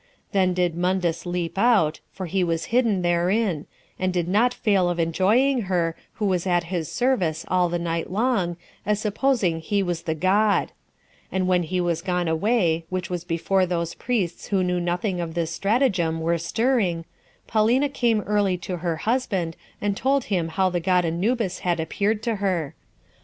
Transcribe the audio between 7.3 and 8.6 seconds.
all the night long,